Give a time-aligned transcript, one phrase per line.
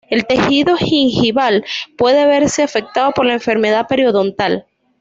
[0.09, 1.63] El tejido gingival
[1.95, 4.65] puede verse afectado por la enfermedad periodontal.